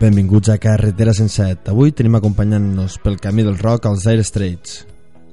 [0.00, 1.66] Benvinguts a Carretera sense et.
[1.68, 4.86] Avui tenim acompanyant-nos pel camí del rock als Air Straits.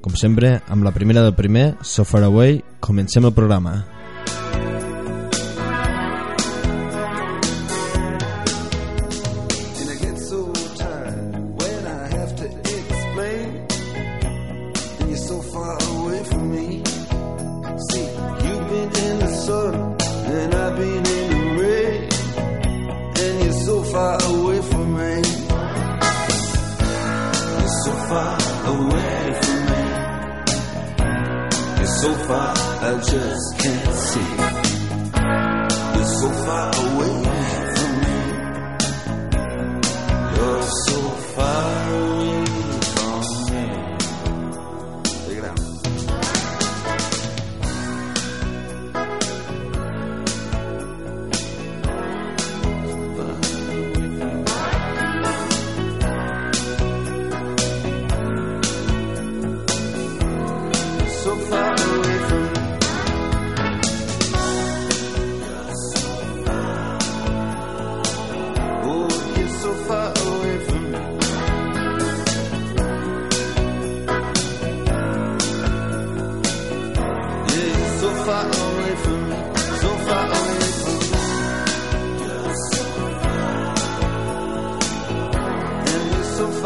[0.03, 3.77] Com sempre, amb la primera del primer, So Far Away, comencem el programa.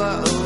[0.02, 0.41] over.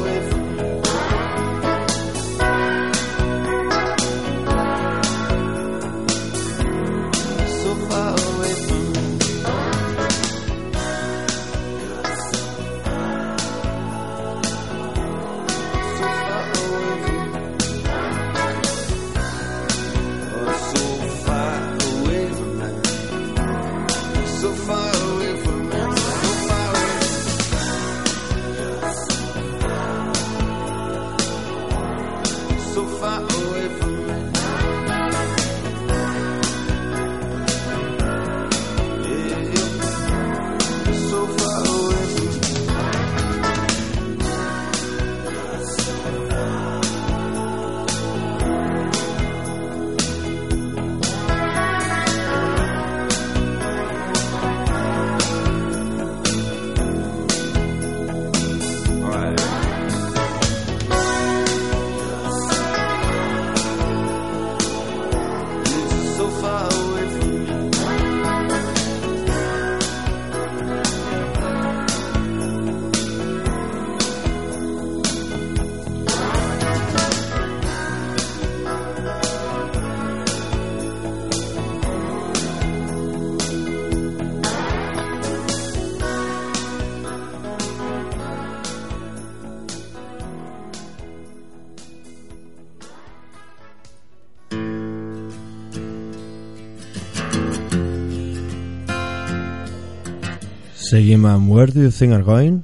[100.86, 102.64] Seguim amb Where Do You Think Are Going?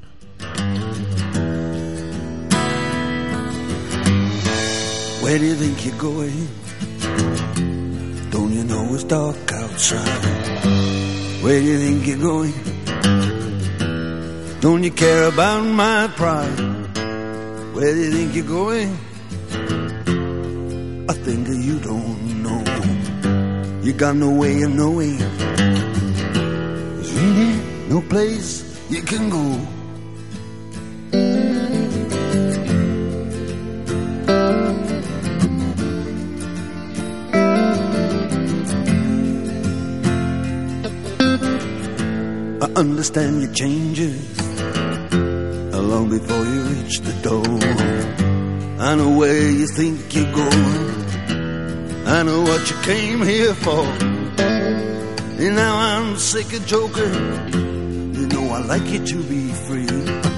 [5.23, 6.47] Where do you think you're going?
[8.29, 10.25] Don't you know it's dark outside?
[11.41, 12.53] Where do you think you're going?
[14.59, 16.59] Don't you care about my pride?
[17.74, 18.95] Where do you think you're going?
[21.09, 22.62] I think you don't know.
[23.81, 25.17] You got no way of knowing
[27.91, 29.45] no place you can go.
[42.61, 44.39] I understand your changes
[45.91, 47.43] long before you reach the door.
[48.79, 52.07] I know where you think you're going.
[52.07, 53.83] I know what you came here for.
[55.43, 57.70] And now I'm sick of joking.
[58.53, 60.30] I like you to be free.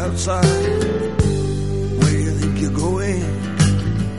[0.00, 0.44] Outside?
[2.00, 3.22] Where you think you're going?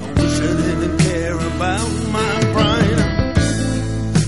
[0.06, 3.00] I wish I didn't care about my pride.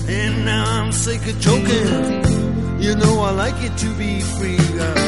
[0.08, 2.82] And now I'm sick of joking.
[2.82, 4.56] You know I like it to be free.
[4.76, 5.03] Girl.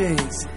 [0.00, 0.53] Angelucci's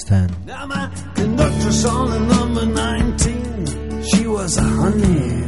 [0.00, 0.28] Afghanistan.
[1.14, 4.02] Conductor saw the number 19.
[4.02, 5.46] She was a honey.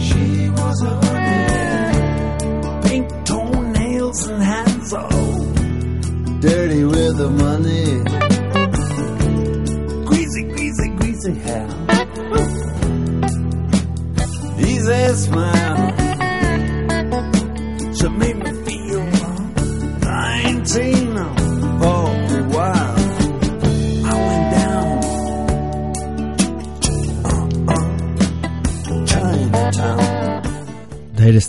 [0.00, 2.88] She was a honey.
[2.88, 5.08] Pink toenails and hands are
[6.40, 8.02] dirty with the money.
[10.04, 11.63] Greasy, greasy, greasy hair.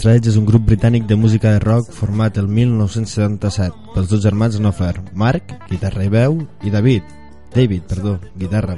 [0.06, 4.60] Straits és un grup britànic de música de rock format el 1977 pels dos germans
[4.60, 7.08] Knopfler, Mark, guitarra i veu, i David,
[7.56, 8.76] David, perdó, guitarra.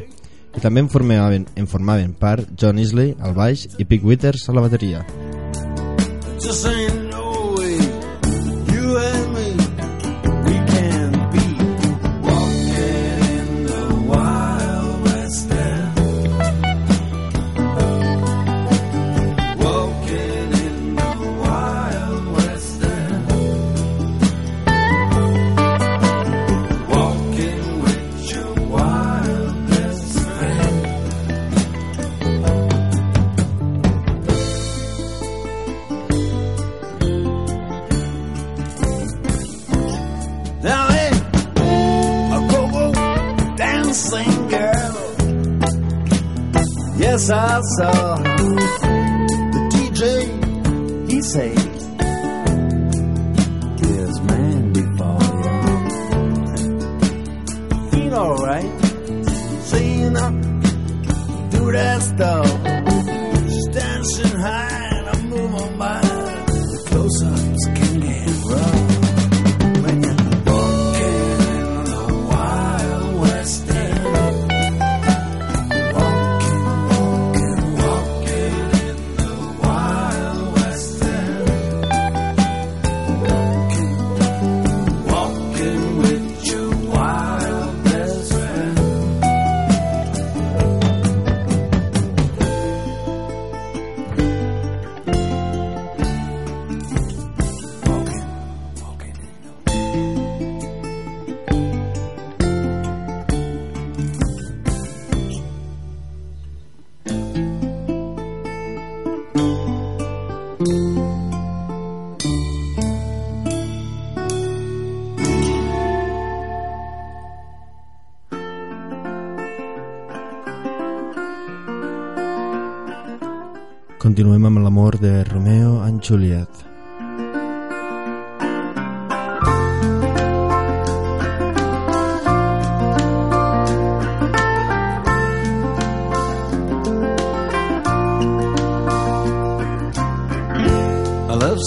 [0.56, 4.56] I també en formaven, en formaven part John Isley al baix i Pete Withers a
[4.56, 5.04] la bateria.
[6.40, 7.07] Just ain't
[47.58, 51.10] I saw the DJ.
[51.10, 51.67] He said,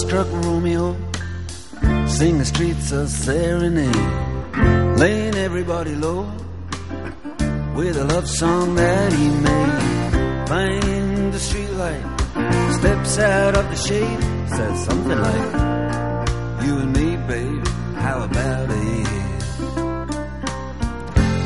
[0.01, 0.97] Struck Romeo,
[2.07, 3.95] sing the streets a serenade,
[4.99, 6.23] laying everybody low
[7.75, 10.49] with a love song that he made.
[10.49, 12.03] Find the streetlight,
[12.79, 15.53] steps out of the shade, says something like,
[16.65, 17.67] You and me, babe,
[17.97, 19.07] how about it?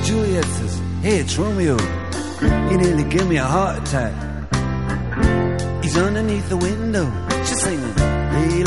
[0.07, 1.77] Juliet says, Hey, it's Romeo.
[2.71, 4.15] You nearly give me a heart attack.
[5.83, 7.13] He's underneath the window.
[7.45, 7.95] She's singing,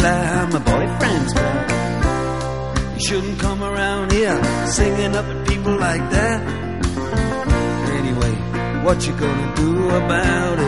[0.01, 2.93] My boyfriend's back.
[2.95, 6.41] You shouldn't come around here singing up at people like that.
[7.99, 8.33] Anyway,
[8.83, 10.67] what you gonna do about it?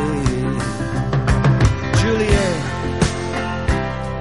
[1.99, 2.61] Juliet,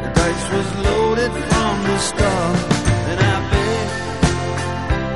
[0.03, 2.59] the dice was loaded from the start,
[3.11, 3.89] and I bet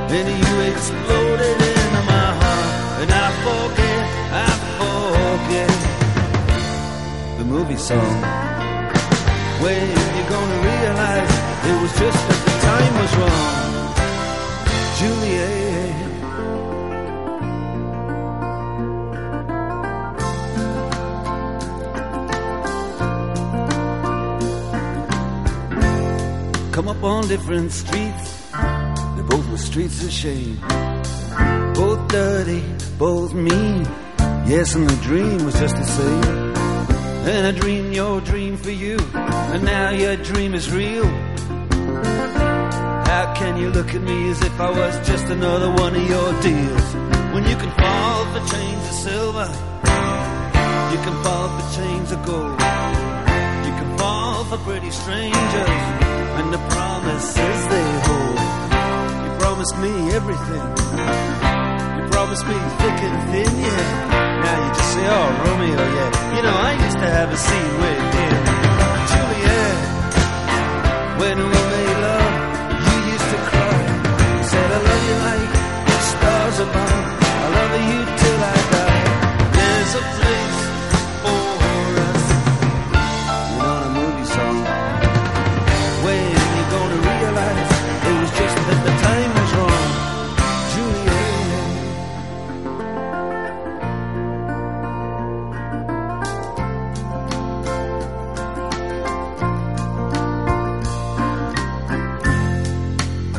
[0.09, 4.01] then you exploded into my heart, and I forget,
[4.33, 5.73] I forget
[7.39, 8.52] the movie song.
[9.63, 11.31] When you gonna realize
[11.69, 13.49] it was just that the time was wrong,
[14.99, 15.63] Juliet.
[26.73, 28.51] Come up on different streets,
[29.15, 30.59] they both were streets of shame.
[31.73, 32.65] Both dirty,
[32.97, 33.87] both mean.
[34.45, 36.42] Yes, and the dream was just the same.
[37.25, 41.05] And I dreamed your dream for you, and now your dream is real.
[43.11, 46.41] How can you look at me as if I was just another one of your
[46.41, 46.87] deals?
[47.33, 49.49] When you can fall for chains of silver,
[50.91, 52.59] you can fall for chains of gold.
[53.67, 55.81] You can fall for pretty strangers,
[56.37, 58.39] and the promises they hold.
[59.23, 60.65] You promised me everything.
[61.97, 64.43] You promised me thick and thin, yeah.
[64.43, 66.12] Now you just say, oh, Romeo, yeah.
[66.35, 68.37] You know, I used to have a scene with him.
[69.11, 69.77] Juliet,
[71.21, 72.33] when we made love,
[72.87, 73.77] you used to cry.
[74.37, 75.51] You said, I love you like
[75.89, 77.05] the stars above.
[77.23, 79.03] I love you till I die.
[79.93, 80.52] I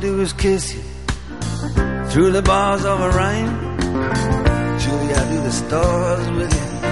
[0.00, 0.80] do is kiss you
[2.10, 3.78] through the bars of a rhyme.
[4.78, 6.88] Julie, I do the stars with you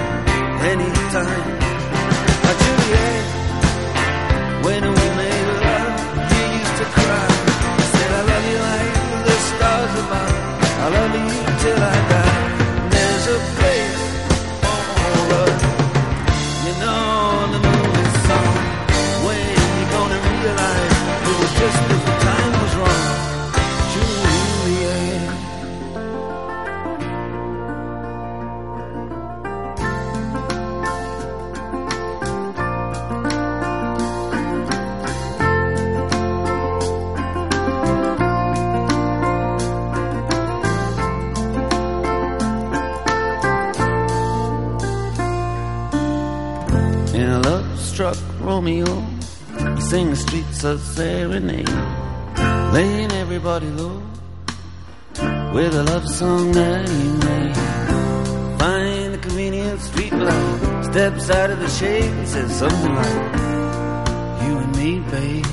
[0.67, 1.58] anytime.
[49.89, 51.67] Sing the streets a serenade,
[52.73, 53.99] laying everybody low
[55.51, 57.55] with a love song that he made.
[58.59, 63.19] Find the convenient street light, steps out of the shade and says something like,
[64.43, 65.45] "You and me, babe,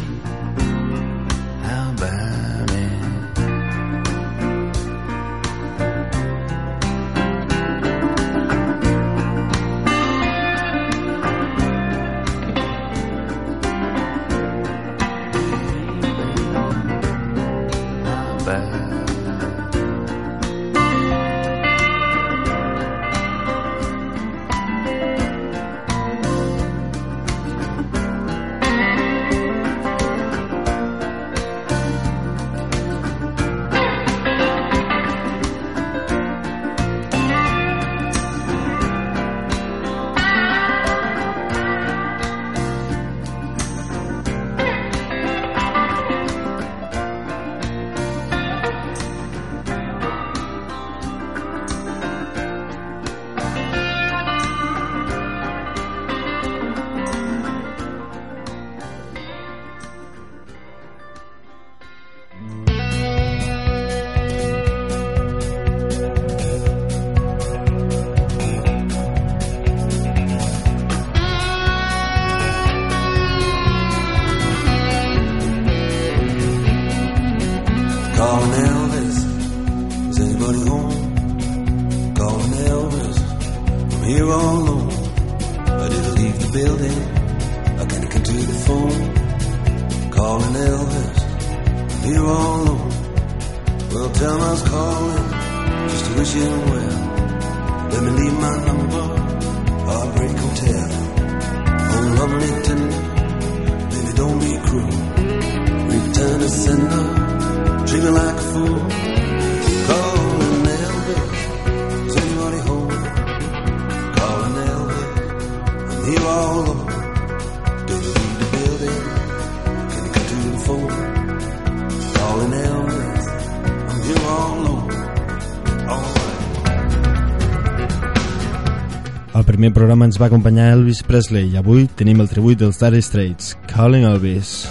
[129.67, 133.57] primer programa ens va acompanyar Elvis Presley i avui tenim el tribut dels Dire Straits,
[133.67, 134.67] Calling Elvis.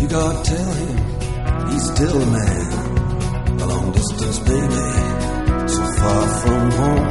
[0.00, 0.96] You gotta tell him
[1.70, 3.60] he's still a man.
[3.60, 4.88] A long distance baby,
[5.68, 7.08] so far from home.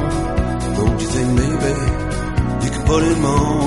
[0.76, 1.72] Don't you think maybe
[2.64, 3.65] you could put him on?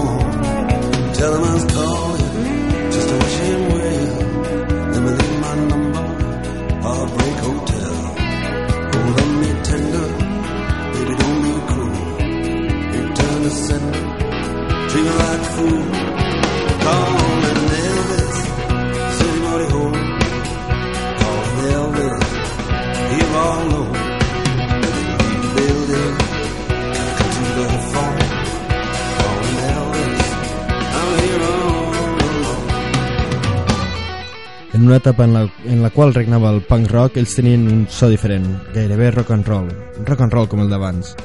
[35.10, 38.46] Etapa en la, en la qual regnava el punk rock, ells tenien un so diferent,
[38.76, 39.66] gairebé rock and roll,
[40.06, 41.16] rock and roll com el d'abans.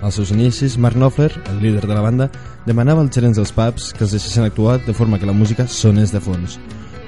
[0.00, 2.30] Als seus inicis, Mark Knopfler, el líder de la banda,
[2.64, 6.16] demanava als gerents dels pubs que els deixessin actuar de forma que la música sonés
[6.16, 6.56] de fons,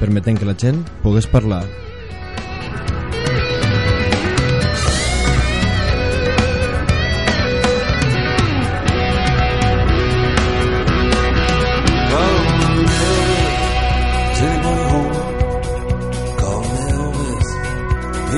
[0.00, 1.64] permetent que la gent pogués parlar.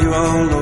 [0.00, 0.59] Here all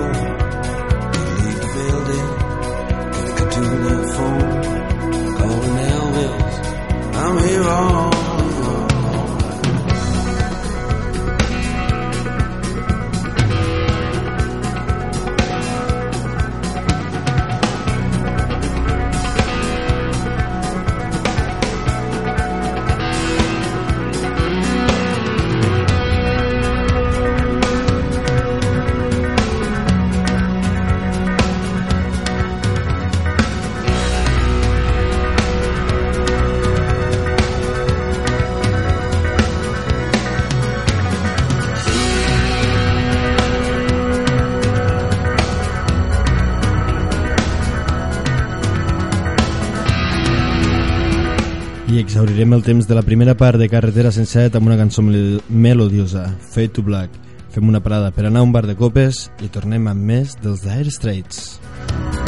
[52.59, 56.69] el temps de la primera part de Carretera Senset amb una cançó mel- melodiosa, Fade
[56.75, 57.11] to Black.
[57.55, 60.65] Fem una parada per anar a un bar de copes i tornem amb més dels
[60.67, 61.61] Dire Straits.
[61.89, 62.28] Well,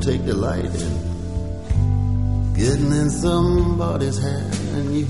[0.00, 1.10] take delight in
[2.54, 5.06] getting in somebody's hair, and you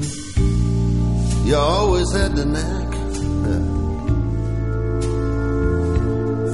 [1.47, 2.91] you always had the knack.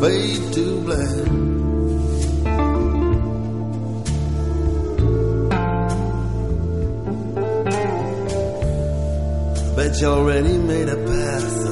[0.01, 1.25] Fade to black.
[9.77, 11.67] Bet you already made a pass.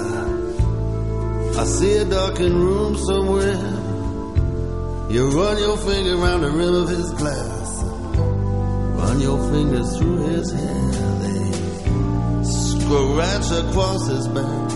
[1.58, 3.83] I see a darkened room somewhere.
[5.08, 7.82] You run your finger around the rim of his glass.
[7.84, 10.90] Run your fingers through his hair.
[11.20, 14.70] They scratch across his back.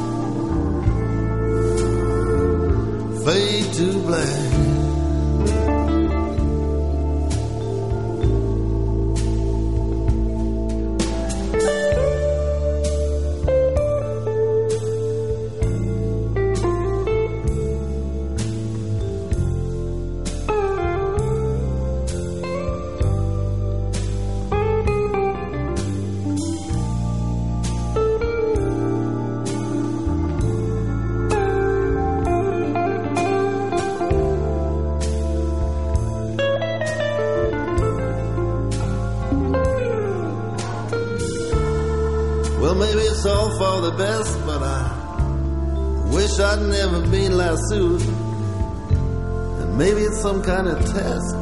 [3.25, 4.68] Fade to black.
[50.39, 51.35] Some kind of test.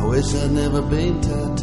[0.00, 1.57] I wish I'd never been tattooed.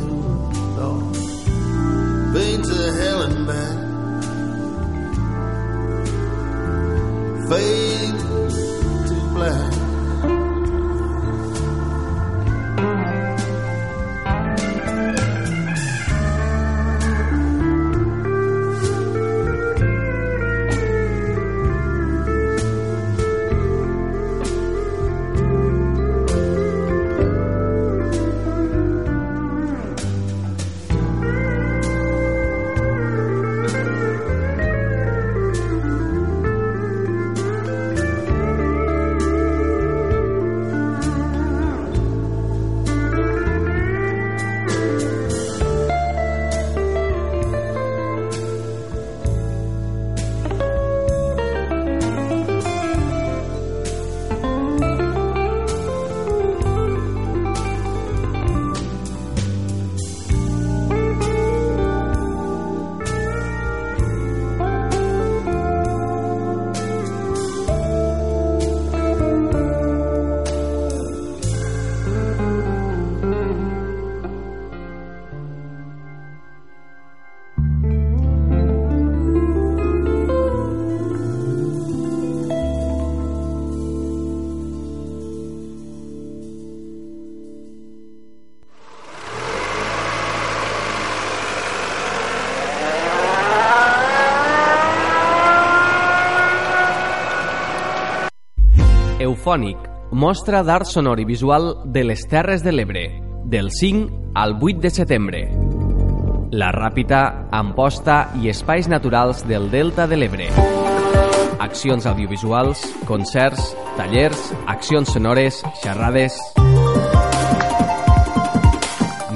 [99.46, 99.78] Eufònic,
[100.10, 103.04] mostra d'art sonor i visual de les Terres de l'Ebre,
[103.46, 105.42] del 5 al 8 de setembre.
[106.50, 110.48] La Ràpita, Amposta i espais naturals del Delta de l'Ebre.
[111.62, 116.42] Accions audiovisuals, concerts, tallers, accions sonores, xerrades...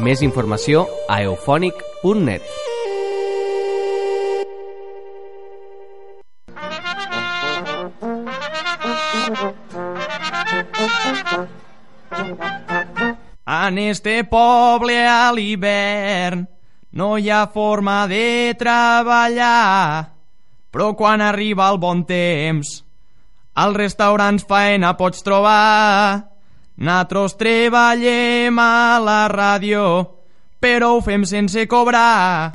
[0.02, 2.59] Més informació a eufònic.net.
[13.49, 16.43] En este poble a l'hivern
[16.91, 20.10] no hi ha forma de treballar,
[20.69, 22.84] però quan arriba el bon temps,
[23.58, 26.29] als restaurants faena pots trobar.
[26.77, 29.84] Natros treballem a la ràdio,
[30.62, 32.53] però ho fem sense cobrar.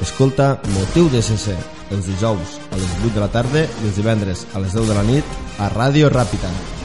[0.00, 4.46] Escolta Motiu de CC els dijous a les 8 de la tarda i els divendres
[4.54, 6.79] a les 10 de la nit a Ràdio Ràpita.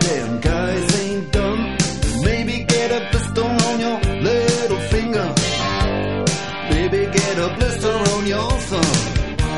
[0.00, 1.76] Damn guys ain't dumb.
[2.22, 5.34] Maybe get a blister on your little finger.
[6.70, 8.94] Maybe get a blister on your thumb.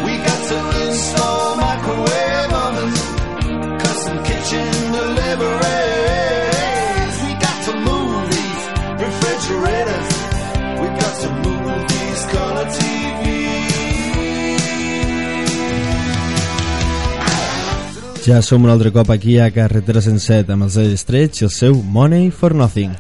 [0.05, 2.22] We got to install microwave
[18.23, 21.51] Ja som un altre cop aquí a Carretera 107 amb els Dire Straits i el
[21.51, 22.95] seu Money for Nothing.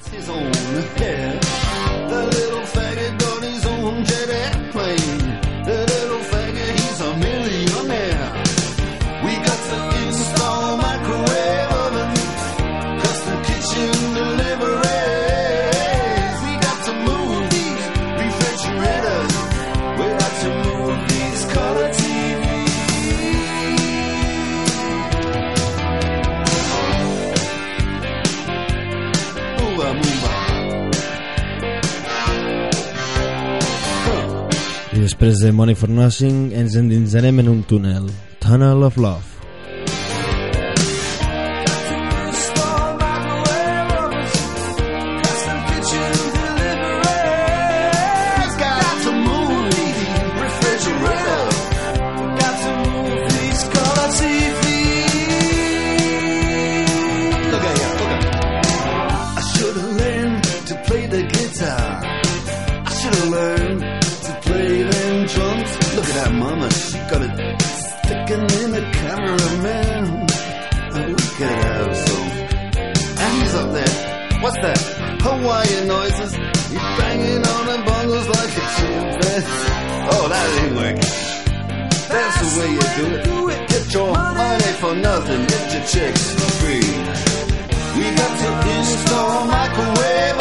[35.23, 38.11] Després de Money for Nothing ens endinsarem en un túnel,
[38.43, 39.32] Tunnel of Love.
[82.55, 82.81] The way you
[83.25, 83.69] do it.
[83.69, 85.47] Get your money for nothing.
[85.47, 86.88] Get your chicks for free.
[87.97, 90.41] We got to install microwave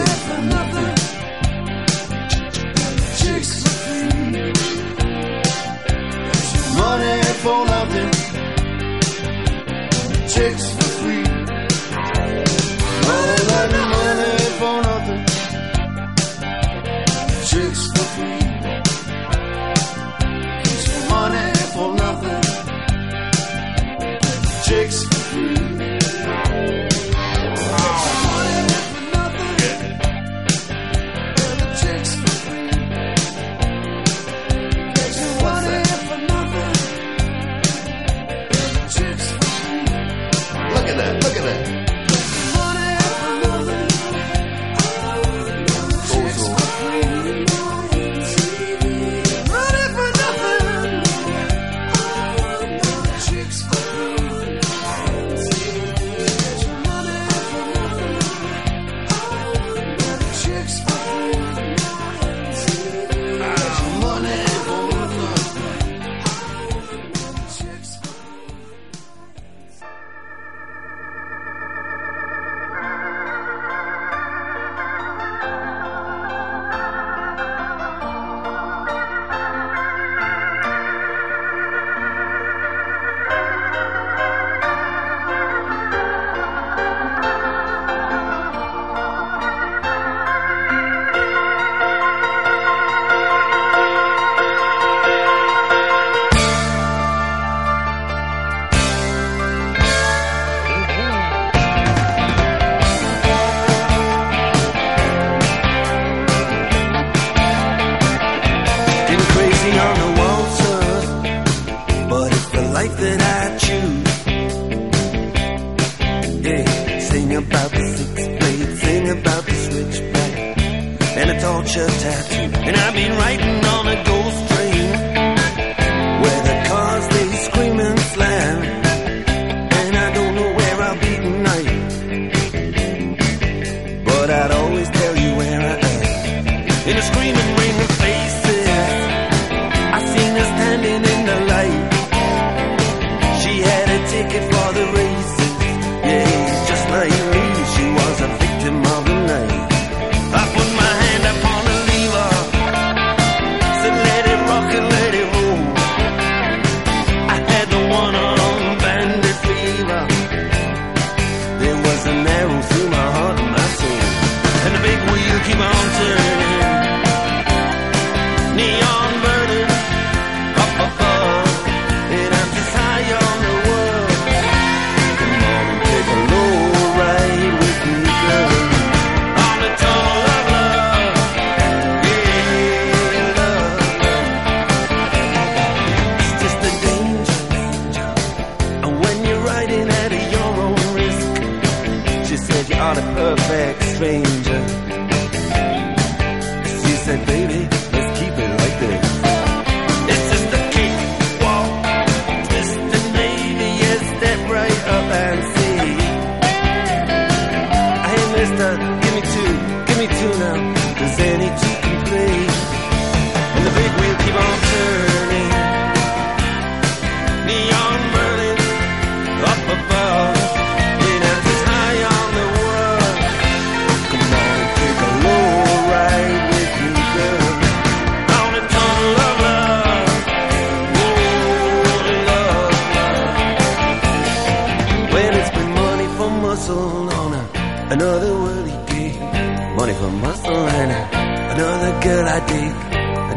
[7.43, 8.11] Money for nothing.
[10.27, 11.25] Chicks for free.
[13.09, 15.23] All that money for nothing.
[17.49, 18.41] Chicks for free.
[21.09, 22.43] Money for nothing.
[24.65, 25.20] Chicks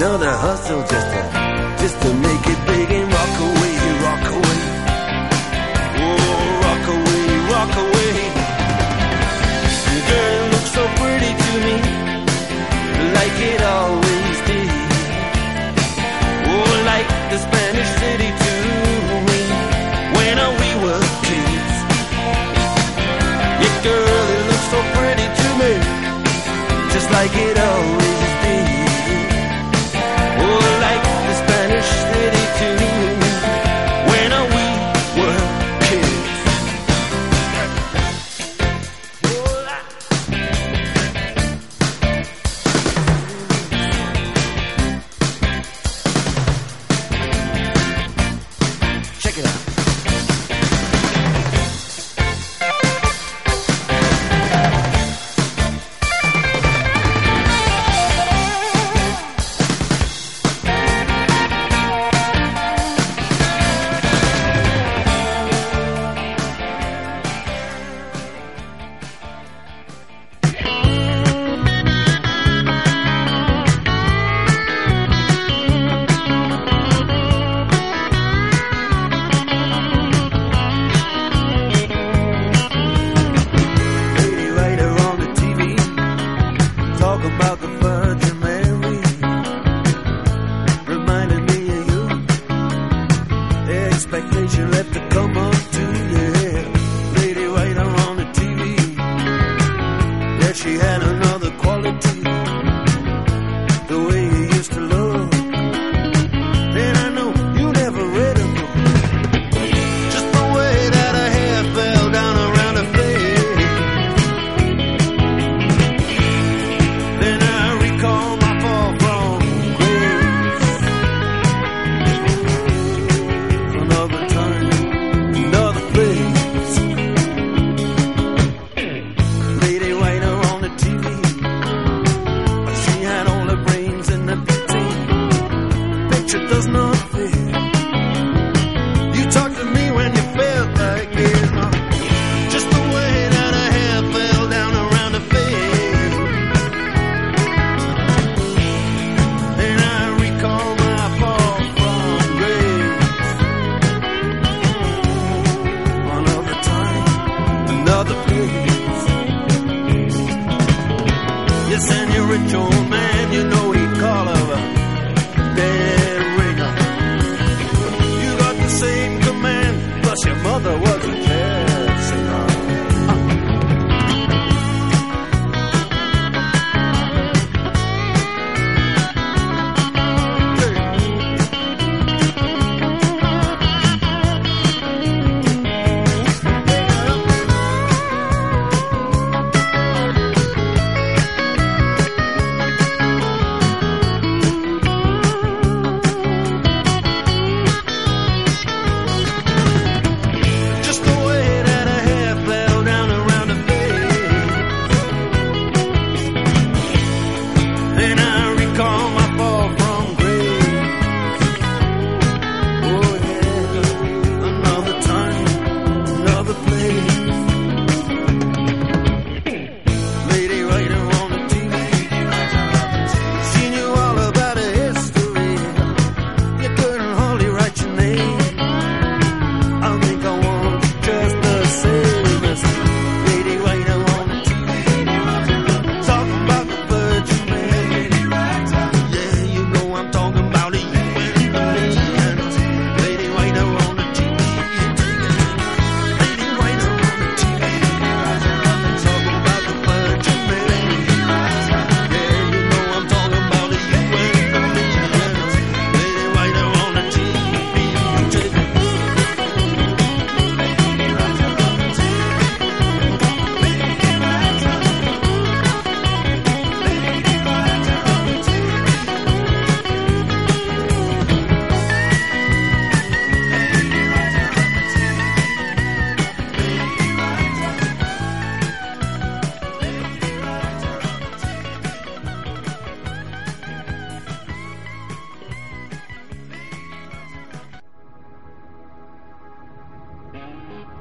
[0.05, 1.34] Another hustle just to,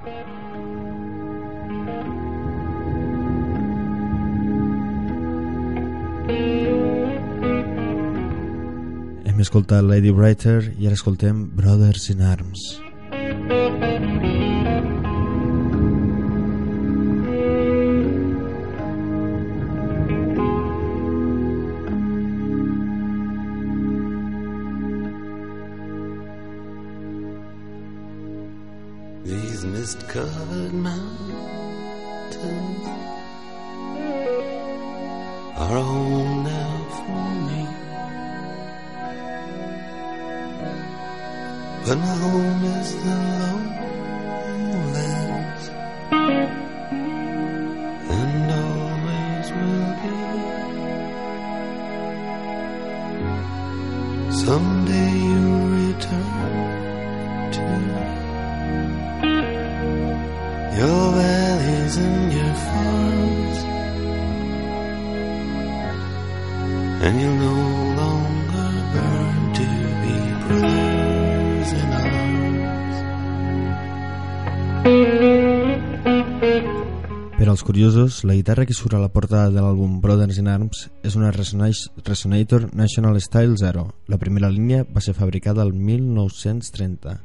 [0.04, 0.12] Hem
[9.40, 12.93] escoltat Lady Writer i ara escoltem Brothers in Arms.
[78.24, 82.70] La guitarra que surt a la portada de l'àlbum Brothers in Arms és una Resonator
[82.74, 83.84] National Style 0.
[84.08, 87.20] La primera línia va ser fabricada el 1930.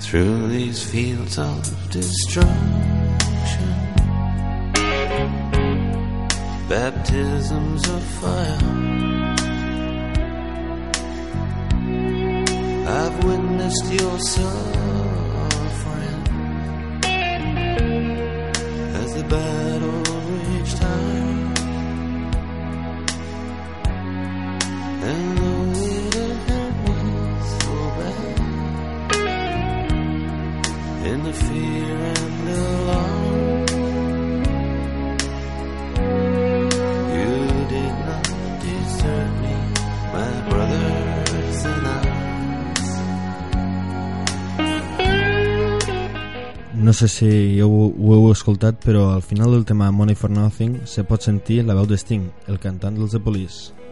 [0.00, 3.74] Through these fields of destruction,
[6.68, 8.96] baptisms of fire.
[12.88, 14.75] I've witnessed your suffering
[46.96, 47.28] sé si
[47.60, 51.62] ho, ho heu escoltat, però al final del tema Money for Nothing se pot sentir
[51.62, 53.85] la veu de Sting, el cantant dels The Police.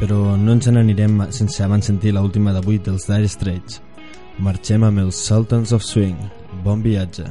[0.00, 3.82] Però no ens n'anirem sense abans sentir l'última d'avui dels Dire Straits.
[4.40, 6.16] Marxem amb els Sultans of Swing.
[6.64, 7.28] Bon viatge.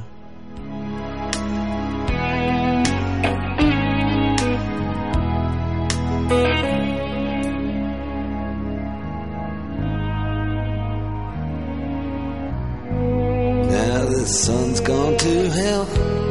[13.74, 16.29] Now the sun's gone to hell.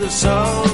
[0.00, 0.67] The Sultans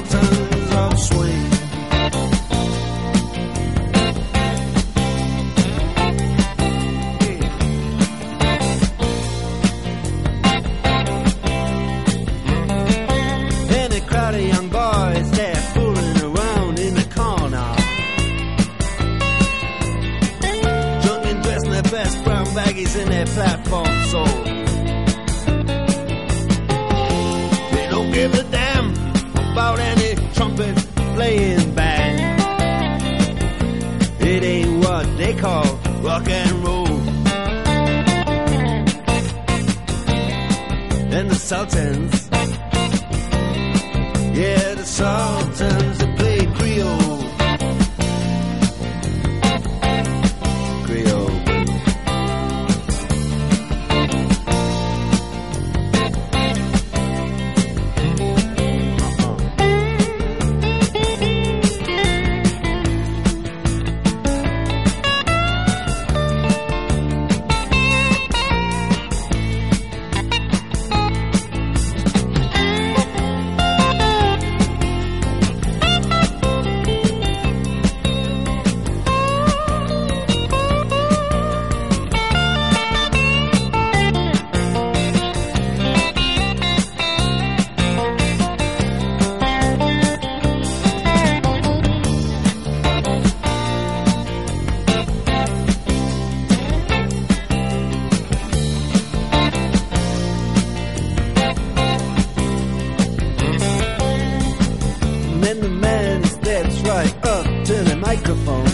[108.15, 108.64] microphone.